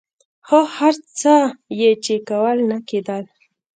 [0.47, 1.33] خو هر څه
[1.79, 3.23] یې چې کول نه کېدل.